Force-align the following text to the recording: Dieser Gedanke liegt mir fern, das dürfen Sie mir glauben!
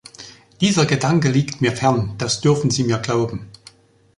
Dieser 0.61 0.87
Gedanke 0.87 1.29
liegt 1.29 1.61
mir 1.61 1.73
fern, 1.77 2.15
das 2.17 2.41
dürfen 2.41 2.71
Sie 2.71 2.83
mir 2.83 2.97
glauben! 2.97 3.47